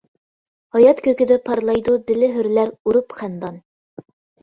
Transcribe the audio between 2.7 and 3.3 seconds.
ئۇرۇپ